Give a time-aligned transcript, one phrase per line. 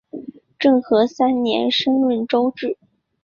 [0.57, 2.75] 政和三年升润州置。